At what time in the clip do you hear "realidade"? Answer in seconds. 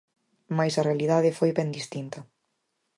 0.89-1.35